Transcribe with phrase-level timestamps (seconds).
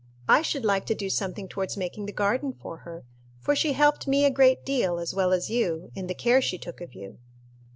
[0.27, 3.03] I should like to do something towards making the garden for her,
[3.39, 6.57] for she helped me a great deal, as well as you, in the care she
[6.57, 7.19] took of you."